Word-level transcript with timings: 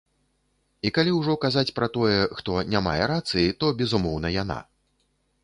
І 0.89 0.91
калі 0.95 1.11
ўжо 1.17 1.35
казаць 1.43 1.73
пра 1.81 1.89
тое, 1.99 2.15
хто 2.39 2.57
не 2.75 2.83
мае 2.87 3.03
рацыі, 3.13 3.53
то, 3.61 3.71
безумоўна, 3.83 4.27
яна. 4.43 4.59